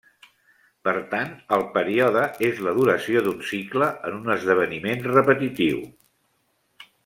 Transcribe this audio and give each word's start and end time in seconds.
Per 0.87 0.93
tant, 1.11 1.35
el 1.57 1.65
període 1.75 2.23
és 2.47 2.63
la 2.69 2.73
duració 2.79 3.23
d'un 3.27 3.45
cicle 3.53 3.91
en 4.11 4.19
un 4.23 4.35
esdeveniment 4.39 5.07
repetitiu. 5.13 5.87